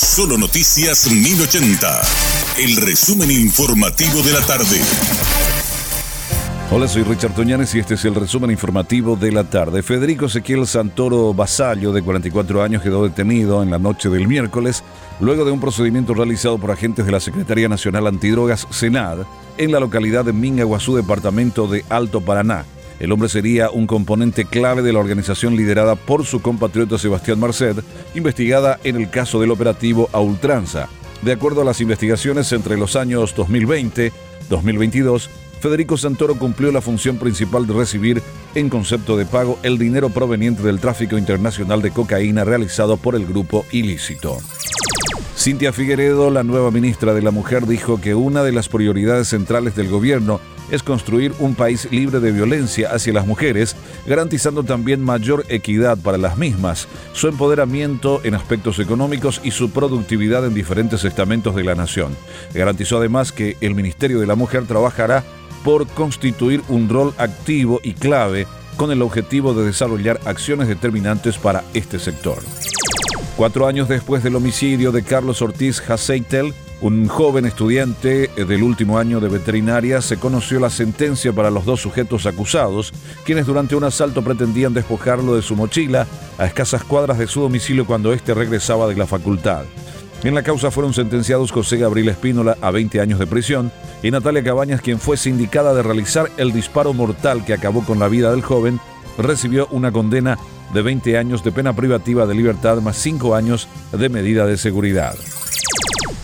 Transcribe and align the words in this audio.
Solo 0.00 0.38
Noticias 0.38 1.10
1080. 1.10 2.02
El 2.58 2.76
resumen 2.76 3.32
informativo 3.32 4.22
de 4.22 4.32
la 4.32 4.40
tarde. 4.46 4.80
Hola, 6.70 6.86
soy 6.86 7.02
Richard 7.02 7.34
Toñanes 7.34 7.74
y 7.74 7.80
este 7.80 7.94
es 7.94 8.04
el 8.04 8.14
resumen 8.14 8.52
informativo 8.52 9.16
de 9.16 9.32
la 9.32 9.50
tarde. 9.50 9.82
Federico 9.82 10.26
Ezequiel 10.26 10.68
Santoro 10.68 11.34
Basallo, 11.34 11.92
de 11.92 12.02
44 12.02 12.62
años, 12.62 12.80
quedó 12.80 13.02
detenido 13.02 13.60
en 13.60 13.72
la 13.72 13.80
noche 13.80 14.08
del 14.08 14.28
miércoles 14.28 14.84
luego 15.18 15.44
de 15.44 15.50
un 15.50 15.58
procedimiento 15.58 16.14
realizado 16.14 16.58
por 16.58 16.70
agentes 16.70 17.04
de 17.04 17.10
la 17.10 17.18
Secretaría 17.18 17.68
Nacional 17.68 18.06
Antidrogas, 18.06 18.68
SENAD, 18.70 19.26
en 19.56 19.72
la 19.72 19.80
localidad 19.80 20.24
de 20.24 20.32
Mingaguazú, 20.32 20.94
departamento 20.94 21.66
de 21.66 21.84
Alto 21.88 22.20
Paraná. 22.20 22.64
El 23.00 23.12
hombre 23.12 23.28
sería 23.28 23.70
un 23.70 23.86
componente 23.86 24.44
clave 24.44 24.82
de 24.82 24.92
la 24.92 24.98
organización 24.98 25.56
liderada 25.56 25.94
por 25.94 26.24
su 26.24 26.42
compatriota 26.42 26.98
Sebastián 26.98 27.38
Marcet, 27.38 27.84
investigada 28.14 28.78
en 28.84 28.96
el 28.96 29.10
caso 29.10 29.40
del 29.40 29.50
operativo 29.50 30.08
a 30.12 30.20
ultranza. 30.20 30.88
De 31.22 31.32
acuerdo 31.32 31.62
a 31.62 31.64
las 31.64 31.80
investigaciones, 31.80 32.52
entre 32.52 32.76
los 32.76 32.96
años 32.96 33.34
2020 33.34 34.12
2022, 34.48 35.30
Federico 35.60 35.96
Santoro 35.96 36.38
cumplió 36.38 36.72
la 36.72 36.80
función 36.80 37.18
principal 37.18 37.66
de 37.66 37.74
recibir, 37.74 38.22
en 38.54 38.68
concepto 38.68 39.16
de 39.16 39.26
pago, 39.26 39.58
el 39.62 39.76
dinero 39.78 40.08
proveniente 40.08 40.62
del 40.62 40.80
tráfico 40.80 41.18
internacional 41.18 41.82
de 41.82 41.90
cocaína 41.90 42.44
realizado 42.44 42.96
por 42.96 43.14
el 43.14 43.26
grupo 43.26 43.64
ilícito. 43.72 44.38
Cintia 45.48 45.72
Figueredo, 45.72 46.30
la 46.30 46.42
nueva 46.42 46.70
ministra 46.70 47.14
de 47.14 47.22
la 47.22 47.30
Mujer, 47.30 47.66
dijo 47.66 47.98
que 48.02 48.14
una 48.14 48.42
de 48.42 48.52
las 48.52 48.68
prioridades 48.68 49.28
centrales 49.28 49.74
del 49.74 49.88
gobierno 49.88 50.40
es 50.70 50.82
construir 50.82 51.32
un 51.38 51.54
país 51.54 51.88
libre 51.90 52.20
de 52.20 52.32
violencia 52.32 52.90
hacia 52.92 53.14
las 53.14 53.26
mujeres, 53.26 53.74
garantizando 54.06 54.62
también 54.62 55.00
mayor 55.00 55.46
equidad 55.48 55.96
para 55.96 56.18
las 56.18 56.36
mismas, 56.36 56.86
su 57.14 57.28
empoderamiento 57.28 58.20
en 58.24 58.34
aspectos 58.34 58.78
económicos 58.78 59.40
y 59.42 59.52
su 59.52 59.70
productividad 59.70 60.44
en 60.44 60.52
diferentes 60.52 61.02
estamentos 61.04 61.56
de 61.56 61.64
la 61.64 61.74
nación. 61.74 62.14
Garantizó 62.52 62.98
además 62.98 63.32
que 63.32 63.56
el 63.62 63.74
Ministerio 63.74 64.20
de 64.20 64.26
la 64.26 64.34
Mujer 64.34 64.66
trabajará 64.66 65.24
por 65.64 65.86
constituir 65.86 66.60
un 66.68 66.90
rol 66.90 67.14
activo 67.16 67.80
y 67.82 67.94
clave 67.94 68.46
con 68.76 68.92
el 68.92 69.00
objetivo 69.00 69.54
de 69.54 69.64
desarrollar 69.64 70.20
acciones 70.26 70.68
determinantes 70.68 71.38
para 71.38 71.64
este 71.72 71.98
sector. 71.98 72.36
Cuatro 73.38 73.68
años 73.68 73.88
después 73.88 74.24
del 74.24 74.34
homicidio 74.34 74.90
de 74.90 75.04
Carlos 75.04 75.42
Ortiz 75.42 75.80
Haseitel, 75.88 76.52
un 76.80 77.06
joven 77.06 77.46
estudiante 77.46 78.26
del 78.34 78.64
último 78.64 78.98
año 78.98 79.20
de 79.20 79.28
veterinaria 79.28 80.02
se 80.02 80.16
conoció 80.16 80.58
la 80.58 80.70
sentencia 80.70 81.32
para 81.32 81.48
los 81.48 81.64
dos 81.64 81.80
sujetos 81.80 82.26
acusados, 82.26 82.92
quienes 83.24 83.46
durante 83.46 83.76
un 83.76 83.84
asalto 83.84 84.22
pretendían 84.22 84.74
despojarlo 84.74 85.36
de 85.36 85.42
su 85.42 85.54
mochila 85.54 86.08
a 86.36 86.46
escasas 86.46 86.82
cuadras 86.82 87.16
de 87.16 87.28
su 87.28 87.40
domicilio 87.40 87.86
cuando 87.86 88.12
éste 88.12 88.34
regresaba 88.34 88.88
de 88.88 88.96
la 88.96 89.06
facultad. 89.06 89.66
En 90.24 90.34
la 90.34 90.42
causa 90.42 90.72
fueron 90.72 90.92
sentenciados 90.92 91.52
José 91.52 91.76
Gabriel 91.76 92.08
Espínola 92.08 92.58
a 92.60 92.72
20 92.72 93.00
años 93.00 93.20
de 93.20 93.28
prisión 93.28 93.70
y 94.02 94.10
Natalia 94.10 94.42
Cabañas, 94.42 94.80
quien 94.80 94.98
fue 94.98 95.16
sindicada 95.16 95.74
de 95.74 95.84
realizar 95.84 96.28
el 96.38 96.52
disparo 96.52 96.92
mortal 96.92 97.44
que 97.44 97.54
acabó 97.54 97.84
con 97.84 98.00
la 98.00 98.08
vida 98.08 98.32
del 98.32 98.42
joven, 98.42 98.80
recibió 99.18 99.66
una 99.70 99.92
condena 99.92 100.38
de 100.72 100.82
20 100.82 101.18
años 101.18 101.44
de 101.44 101.52
pena 101.52 101.74
privativa 101.74 102.26
de 102.26 102.34
libertad 102.34 102.80
más 102.80 102.96
5 102.96 103.34
años 103.34 103.68
de 103.92 104.08
medida 104.08 104.46
de 104.46 104.56
seguridad. 104.56 105.14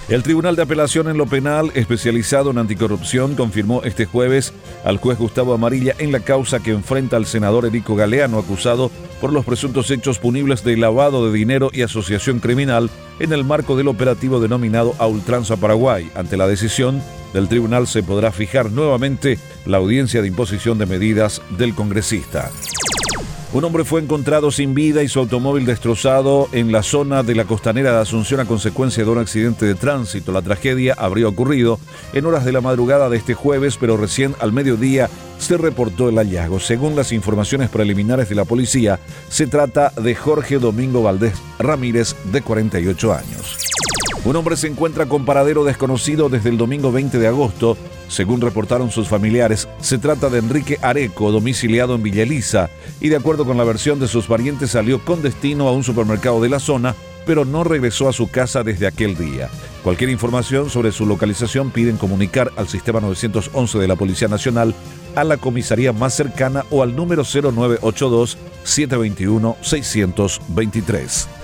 El 0.06 0.22
Tribunal 0.22 0.54
de 0.54 0.62
Apelación 0.62 1.08
en 1.08 1.16
lo 1.16 1.24
Penal, 1.24 1.70
especializado 1.74 2.50
en 2.50 2.58
anticorrupción, 2.58 3.36
confirmó 3.36 3.82
este 3.84 4.04
jueves 4.04 4.52
al 4.84 4.98
juez 4.98 5.18
Gustavo 5.18 5.54
Amarilla 5.54 5.94
en 5.98 6.12
la 6.12 6.20
causa 6.20 6.60
que 6.60 6.72
enfrenta 6.72 7.16
al 7.16 7.24
senador 7.24 7.64
Erico 7.64 7.96
Galeano, 7.96 8.38
acusado 8.38 8.90
por 9.18 9.32
los 9.32 9.46
presuntos 9.46 9.90
hechos 9.90 10.18
punibles 10.18 10.62
de 10.62 10.76
lavado 10.76 11.26
de 11.26 11.36
dinero 11.36 11.70
y 11.72 11.80
asociación 11.80 12.40
criminal 12.40 12.90
en 13.18 13.32
el 13.32 13.44
marco 13.44 13.76
del 13.76 13.88
operativo 13.88 14.40
denominado 14.40 14.94
A 14.98 15.06
Ultranza 15.06 15.56
Paraguay. 15.56 16.10
Ante 16.14 16.36
la 16.36 16.46
decisión 16.46 17.02
del 17.32 17.48
tribunal 17.48 17.86
se 17.86 18.02
podrá 18.02 18.30
fijar 18.30 18.70
nuevamente 18.70 19.38
la 19.64 19.78
audiencia 19.78 20.20
de 20.20 20.28
imposición 20.28 20.76
de 20.76 20.84
medidas 20.84 21.40
del 21.56 21.74
congresista. 21.74 22.50
Un 23.54 23.62
hombre 23.62 23.84
fue 23.84 24.00
encontrado 24.00 24.50
sin 24.50 24.74
vida 24.74 25.04
y 25.04 25.08
su 25.08 25.20
automóvil 25.20 25.64
destrozado 25.64 26.48
en 26.50 26.72
la 26.72 26.82
zona 26.82 27.22
de 27.22 27.36
la 27.36 27.44
costanera 27.44 27.92
de 27.92 28.00
Asunción 28.00 28.40
a 28.40 28.46
consecuencia 28.46 29.04
de 29.04 29.10
un 29.10 29.18
accidente 29.18 29.64
de 29.64 29.76
tránsito. 29.76 30.32
La 30.32 30.42
tragedia 30.42 30.96
habría 30.98 31.28
ocurrido 31.28 31.78
en 32.14 32.26
horas 32.26 32.44
de 32.44 32.50
la 32.50 32.60
madrugada 32.60 33.08
de 33.08 33.16
este 33.16 33.34
jueves, 33.34 33.76
pero 33.78 33.96
recién 33.96 34.34
al 34.40 34.52
mediodía 34.52 35.08
se 35.38 35.56
reportó 35.56 36.08
el 36.08 36.16
hallazgo. 36.16 36.58
Según 36.58 36.96
las 36.96 37.12
informaciones 37.12 37.70
preliminares 37.70 38.28
de 38.28 38.34
la 38.34 38.44
policía, 38.44 38.98
se 39.28 39.46
trata 39.46 39.92
de 40.02 40.16
Jorge 40.16 40.58
Domingo 40.58 41.04
Valdés 41.04 41.34
Ramírez, 41.60 42.16
de 42.32 42.42
48 42.42 43.12
años. 43.14 43.56
Un 44.24 44.36
hombre 44.36 44.56
se 44.56 44.68
encuentra 44.68 45.04
con 45.04 45.26
paradero 45.26 45.64
desconocido 45.64 46.30
desde 46.30 46.48
el 46.48 46.56
domingo 46.56 46.90
20 46.90 47.18
de 47.18 47.26
agosto. 47.26 47.76
Según 48.08 48.40
reportaron 48.40 48.90
sus 48.90 49.06
familiares, 49.06 49.68
se 49.80 49.98
trata 49.98 50.30
de 50.30 50.38
Enrique 50.38 50.78
Areco, 50.80 51.30
domiciliado 51.30 51.94
en 51.94 52.02
Villa 52.02 52.22
Elisa, 52.22 52.70
y 53.02 53.10
de 53.10 53.16
acuerdo 53.16 53.44
con 53.44 53.58
la 53.58 53.64
versión 53.64 54.00
de 54.00 54.08
sus 54.08 54.24
parientes 54.24 54.70
salió 54.70 55.04
con 55.04 55.20
destino 55.20 55.68
a 55.68 55.72
un 55.72 55.84
supermercado 55.84 56.40
de 56.40 56.48
la 56.48 56.58
zona, 56.58 56.94
pero 57.26 57.44
no 57.44 57.64
regresó 57.64 58.08
a 58.08 58.14
su 58.14 58.30
casa 58.30 58.62
desde 58.62 58.86
aquel 58.86 59.14
día. 59.14 59.50
Cualquier 59.82 60.08
información 60.08 60.70
sobre 60.70 60.90
su 60.92 61.04
localización 61.04 61.70
piden 61.70 61.98
comunicar 61.98 62.50
al 62.56 62.68
sistema 62.68 63.00
911 63.00 63.78
de 63.78 63.88
la 63.88 63.96
Policía 63.96 64.28
Nacional, 64.28 64.74
a 65.16 65.24
la 65.24 65.36
comisaría 65.36 65.92
más 65.92 66.14
cercana 66.14 66.64
o 66.70 66.82
al 66.82 66.96
número 66.96 67.24
0982 67.24 68.38
721 68.64 69.56
623. 69.60 71.43